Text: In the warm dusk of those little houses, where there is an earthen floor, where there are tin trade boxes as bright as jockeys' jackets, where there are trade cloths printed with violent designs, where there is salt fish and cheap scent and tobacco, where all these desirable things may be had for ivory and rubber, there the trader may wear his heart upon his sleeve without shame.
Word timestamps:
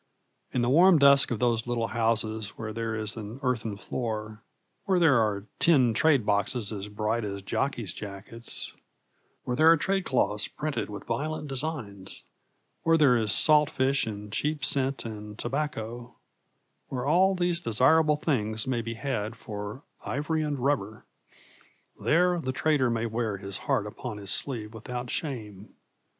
In 0.51 0.63
the 0.63 0.69
warm 0.69 0.97
dusk 0.97 1.29
of 1.29 1.37
those 1.37 1.67
little 1.67 1.89
houses, 1.89 2.57
where 2.57 2.73
there 2.73 2.95
is 2.95 3.15
an 3.15 3.39
earthen 3.43 3.77
floor, 3.77 4.41
where 4.85 4.97
there 4.97 5.19
are 5.19 5.45
tin 5.59 5.93
trade 5.93 6.25
boxes 6.25 6.71
as 6.73 6.87
bright 6.87 7.23
as 7.23 7.43
jockeys' 7.43 7.93
jackets, 7.93 8.73
where 9.43 9.55
there 9.55 9.69
are 9.71 9.77
trade 9.77 10.03
cloths 10.03 10.47
printed 10.47 10.89
with 10.89 11.03
violent 11.03 11.47
designs, 11.49 12.23
where 12.81 12.97
there 12.97 13.15
is 13.15 13.31
salt 13.31 13.69
fish 13.69 14.07
and 14.07 14.33
cheap 14.33 14.65
scent 14.65 15.05
and 15.05 15.37
tobacco, 15.37 16.15
where 16.87 17.05
all 17.05 17.35
these 17.35 17.59
desirable 17.59 18.17
things 18.17 18.65
may 18.65 18.81
be 18.81 18.95
had 18.95 19.35
for 19.35 19.83
ivory 20.03 20.41
and 20.41 20.57
rubber, 20.57 21.05
there 21.99 22.39
the 22.39 22.51
trader 22.51 22.89
may 22.89 23.05
wear 23.05 23.37
his 23.37 23.59
heart 23.69 23.85
upon 23.85 24.17
his 24.17 24.31
sleeve 24.31 24.73
without 24.73 25.11
shame. 25.11 25.75